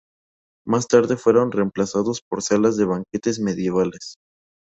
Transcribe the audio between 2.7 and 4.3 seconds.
de banquetes medievales.